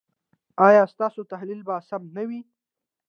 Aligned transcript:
ایا 0.67 0.83
ستاسو 0.93 1.21
تحلیل 1.31 1.61
به 1.67 1.75
سم 1.89 2.03
نه 2.15 2.23
وي؟ 2.27 2.39